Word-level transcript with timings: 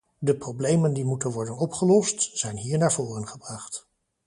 De 0.19 0.35
problemen 0.35 0.93
die 0.93 1.05
moeten 1.05 1.31
worden 1.31 1.57
opgelost, 1.57 2.37
zijn 2.37 2.57
hier 2.57 2.77
naar 2.77 2.93
voren 2.93 3.27
gebracht. 3.27 3.87